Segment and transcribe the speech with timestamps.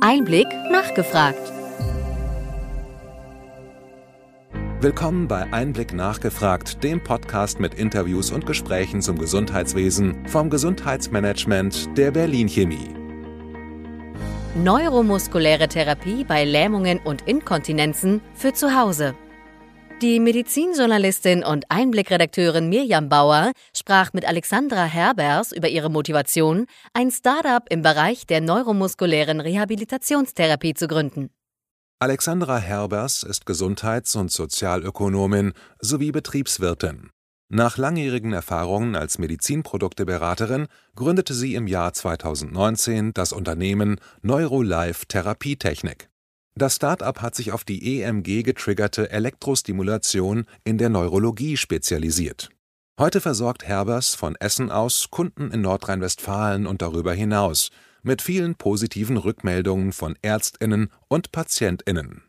[0.00, 1.52] Einblick nachgefragt.
[4.80, 12.10] Willkommen bei Einblick nachgefragt, dem Podcast mit Interviews und Gesprächen zum Gesundheitswesen vom Gesundheitsmanagement der
[12.10, 12.94] Berlin Chemie.
[14.54, 19.14] Neuromuskuläre Therapie bei Lähmungen und Inkontinenzen für zu Hause.
[20.02, 27.62] Die Medizinjournalistin und Einblickredakteurin Mirjam Bauer sprach mit Alexandra Herbers über ihre Motivation, ein Startup
[27.70, 31.30] im Bereich der neuromuskulären Rehabilitationstherapie zu gründen.
[31.98, 37.08] Alexandra Herbers ist Gesundheits- und Sozialökonomin sowie Betriebswirtin.
[37.48, 46.10] Nach langjährigen Erfahrungen als Medizinprodukteberaterin gründete sie im Jahr 2019 das Unternehmen Neurolife Therapietechnik.
[46.58, 52.48] Das Start-up hat sich auf die EMG-getriggerte Elektrostimulation in der Neurologie spezialisiert.
[52.98, 57.68] Heute versorgt Herbers von Essen aus Kunden in Nordrhein-Westfalen und darüber hinaus
[58.02, 62.22] mit vielen positiven Rückmeldungen von Ärztinnen und Patientinnen.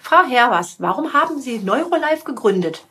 [0.00, 2.84] Frau Herbers, warum haben Sie Neurolife gegründet?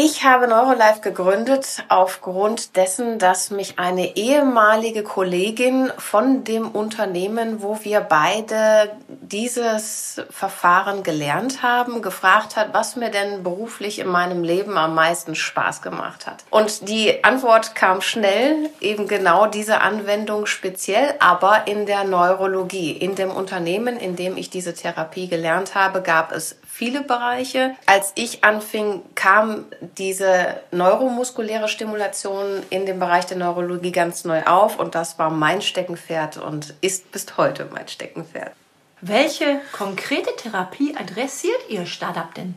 [0.00, 7.80] Ich habe Neurolife gegründet aufgrund dessen, dass mich eine ehemalige Kollegin von dem Unternehmen, wo
[7.82, 8.92] wir beide
[9.28, 15.34] dieses Verfahren gelernt haben, gefragt hat, was mir denn beruflich in meinem Leben am meisten
[15.34, 16.44] Spaß gemacht hat.
[16.50, 22.92] Und die Antwort kam schnell, eben genau diese Anwendung speziell, aber in der Neurologie.
[22.92, 27.74] In dem Unternehmen, in dem ich diese Therapie gelernt habe, gab es viele Bereiche.
[27.86, 29.66] Als ich anfing, kam
[29.98, 35.60] diese neuromuskuläre Stimulation in dem Bereich der Neurologie ganz neu auf und das war mein
[35.60, 38.52] Steckenpferd und ist bis heute mein Steckenpferd.
[39.00, 42.56] Welche konkrete Therapie adressiert Ihr Startup denn?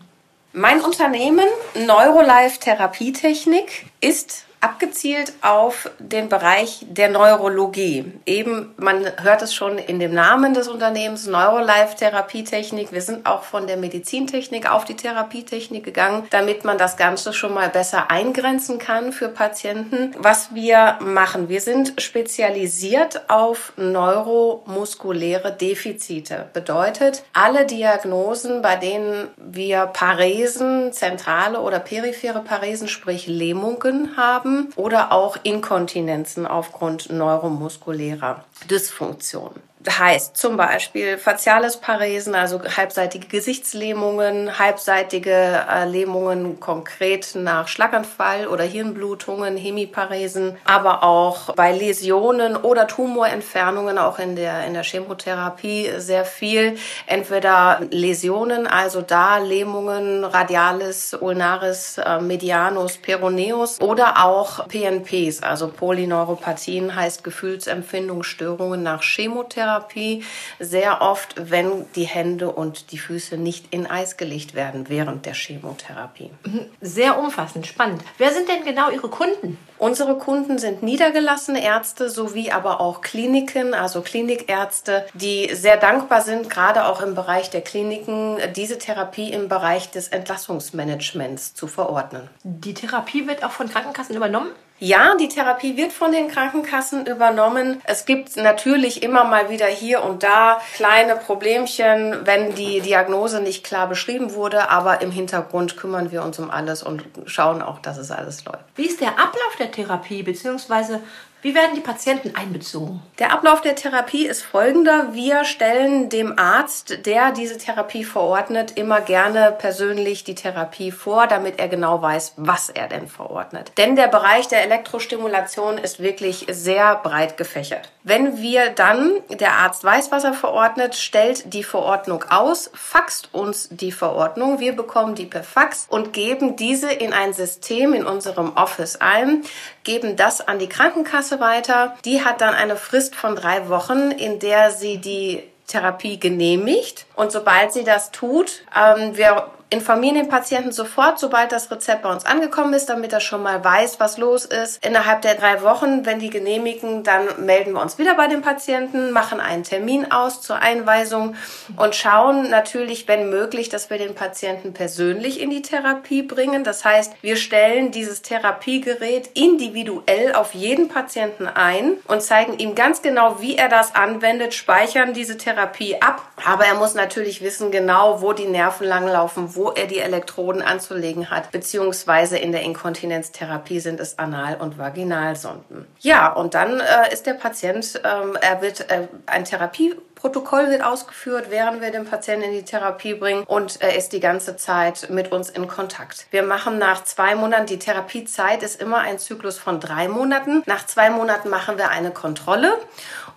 [0.53, 8.13] Mein Unternehmen Neurolife Therapietechnik ist abgezielt auf den Bereich der Neurologie.
[8.27, 12.91] Eben, man hört es schon in dem Namen des Unternehmens, Neurolife Therapietechnik.
[12.91, 17.55] Wir sind auch von der Medizintechnik auf die Therapietechnik gegangen, damit man das Ganze schon
[17.55, 20.13] mal besser eingrenzen kann für Patienten.
[20.17, 26.49] Was wir machen, wir sind spezialisiert auf neuromuskuläre Defizite.
[26.53, 34.69] Bedeutet, alle Diagnosen, bei denen wir Paresen, zentrale oder periphere Paresen, sprich Lähmungen haben, haben
[34.75, 39.51] oder auch Inkontinenzen aufgrund neuromuskulärer Dysfunktion
[39.89, 48.63] heißt zum Beispiel faciales Paresen, also halbseitige Gesichtslähmungen, halbseitige äh, Lähmungen konkret nach Schlaganfall oder
[48.63, 56.25] Hirnblutungen, Hemiparesen, aber auch bei Läsionen oder Tumorentfernungen, auch in der, in der Chemotherapie sehr
[56.25, 56.77] viel.
[57.07, 66.95] Entweder Läsionen, also da Lähmungen, Radialis, Ulnaris, äh, Medianus, Peroneus oder auch PNPs, also Polyneuropathien
[66.95, 70.23] heißt Gefühlsempfindungsstörungen nach Chemotherapie Therapie
[70.59, 75.33] sehr oft, wenn die Hände und die Füße nicht in Eis gelegt werden während der
[75.33, 76.31] Chemotherapie.
[76.45, 76.65] Mhm.
[76.81, 78.03] Sehr umfassend, spannend.
[78.17, 79.57] Wer sind denn genau Ihre Kunden?
[79.81, 86.51] Unsere Kunden sind niedergelassene Ärzte sowie aber auch Kliniken, also Klinikärzte, die sehr dankbar sind,
[86.51, 92.29] gerade auch im Bereich der Kliniken, diese Therapie im Bereich des Entlassungsmanagements zu verordnen.
[92.43, 94.51] Die Therapie wird auch von Krankenkassen übernommen?
[94.83, 97.79] Ja, die Therapie wird von den Krankenkassen übernommen.
[97.83, 103.63] Es gibt natürlich immer mal wieder hier und da kleine Problemchen, wenn die Diagnose nicht
[103.63, 107.99] klar beschrieben wurde, aber im Hintergrund kümmern wir uns um alles und schauen auch, dass
[107.99, 108.63] es alles läuft.
[108.75, 111.01] Wie ist der Ablauf der Therapie, beziehungsweise
[111.41, 113.01] wie werden die Patienten einbezogen?
[113.17, 115.13] Der Ablauf der Therapie ist folgender.
[115.13, 121.59] Wir stellen dem Arzt, der diese Therapie verordnet, immer gerne persönlich die Therapie vor, damit
[121.59, 123.71] er genau weiß, was er denn verordnet.
[123.77, 127.89] Denn der Bereich der Elektrostimulation ist wirklich sehr breit gefächert.
[128.03, 133.69] Wenn wir dann, der Arzt weiß, was er verordnet, stellt die Verordnung aus, faxt uns
[133.69, 134.59] die Verordnung.
[134.59, 139.43] Wir bekommen die per Fax und geben diese in ein System in unserem Office ein,
[139.83, 141.95] geben das an die Krankenkasse Krankenkasse weiter.
[142.05, 147.05] Die hat dann eine Frist von drei Wochen, in der sie die Therapie genehmigt.
[147.15, 152.11] Und sobald sie das tut, ähm, wir informieren den Patienten sofort, sobald das Rezept bei
[152.11, 154.85] uns angekommen ist, damit er schon mal weiß, was los ist.
[154.85, 159.11] Innerhalb der drei Wochen, wenn die genehmigen, dann melden wir uns wieder bei dem Patienten,
[159.11, 161.35] machen einen Termin aus zur Einweisung
[161.77, 166.65] und schauen natürlich, wenn möglich, dass wir den Patienten persönlich in die Therapie bringen.
[166.65, 173.01] Das heißt, wir stellen dieses Therapiegerät individuell auf jeden Patienten ein und zeigen ihm ganz
[173.01, 176.21] genau, wie er das anwendet, speichern diese Therapie ab.
[176.45, 180.63] Aber er muss natürlich wissen genau, wo die Nerven langlaufen, wo wo er die Elektroden
[180.63, 185.85] anzulegen hat, beziehungsweise in der Inkontinenztherapie sind es Anal- und Vaginalsonden.
[185.99, 190.83] Ja, und dann äh, ist der Patient, ähm, er wird äh, ein Therapie Protokoll wird
[190.83, 195.09] ausgeführt, während wir den Patienten in die Therapie bringen und er ist die ganze Zeit
[195.09, 196.27] mit uns in Kontakt.
[196.29, 200.61] Wir machen nach zwei Monaten, die Therapiezeit ist immer ein Zyklus von drei Monaten.
[200.67, 202.77] Nach zwei Monaten machen wir eine Kontrolle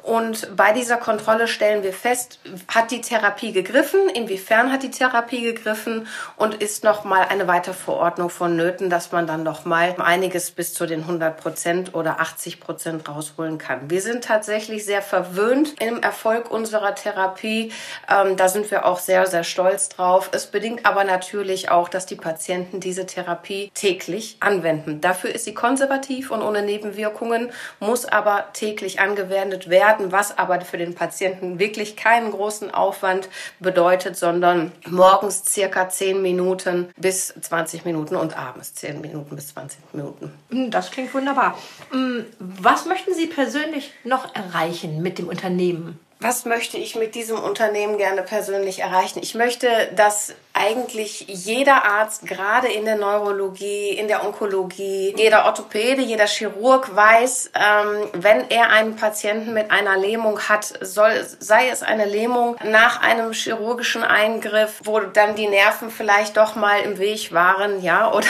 [0.05, 5.41] und bei dieser Kontrolle stellen wir fest, hat die Therapie gegriffen, inwiefern hat die Therapie
[5.41, 6.06] gegriffen
[6.37, 11.39] und ist nochmal eine Weiterverordnung vonnöten, dass man dann nochmal einiges bis zu den 100
[11.39, 13.89] Prozent oder 80 Prozent rausholen kann.
[13.89, 17.73] Wir sind tatsächlich sehr verwöhnt im Erfolg unserer Therapie.
[18.06, 20.29] Ähm, da sind wir auch sehr, sehr stolz drauf.
[20.33, 25.01] Es bedingt aber natürlich auch, dass die Patienten diese Therapie täglich anwenden.
[25.01, 30.61] Dafür ist sie konservativ und ohne Nebenwirkungen, muss aber täglich angewendet werden Daten, was aber
[30.61, 33.29] für den Patienten wirklich keinen großen Aufwand
[33.61, 39.79] bedeutet, sondern morgens circa 10 Minuten bis 20 Minuten und abends 10 Minuten bis 20
[39.93, 40.32] Minuten.
[40.50, 41.56] Hm, das klingt wunderbar.
[41.91, 46.00] Hm, was möchten Sie persönlich noch erreichen mit dem Unternehmen?
[46.20, 49.20] Was möchte ich mit diesem Unternehmen gerne persönlich erreichen?
[49.23, 56.01] Ich möchte, dass eigentlich jeder Arzt, gerade in der Neurologie, in der Onkologie, jeder Orthopäde,
[56.01, 61.83] jeder Chirurg weiß, ähm, wenn er einen Patienten mit einer Lähmung hat, soll, sei es
[61.83, 67.33] eine Lähmung nach einem chirurgischen Eingriff, wo dann die Nerven vielleicht doch mal im Weg
[67.33, 68.29] waren, ja, oder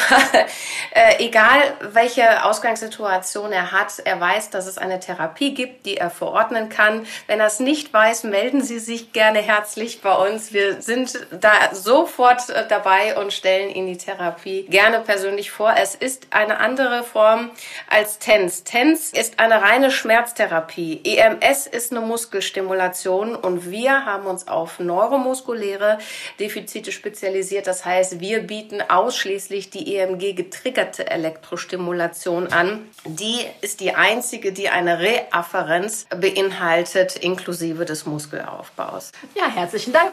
[0.92, 1.58] äh, egal
[1.92, 7.06] welche Ausgangssituation er hat, er weiß, dass es eine Therapie gibt, die er verordnen kann.
[7.26, 10.54] Wenn er es nicht weiß, melden Sie sich gerne herzlich bei uns.
[10.54, 15.74] Wir sind da so sofort äh, dabei und stellen Ihnen die Therapie gerne persönlich vor.
[15.76, 17.50] Es ist eine andere Form
[17.88, 18.64] als TENS.
[18.64, 21.00] TENS ist eine reine Schmerztherapie.
[21.04, 25.98] EMS ist eine Muskelstimulation und wir haben uns auf neuromuskuläre
[26.38, 27.66] Defizite spezialisiert.
[27.66, 32.88] Das heißt, wir bieten ausschließlich die EMG getriggerte Elektrostimulation an.
[33.04, 39.12] Die ist die einzige, die eine Reafferenz beinhaltet, inklusive des Muskelaufbaus.
[39.34, 40.12] Ja, herzlichen Dank.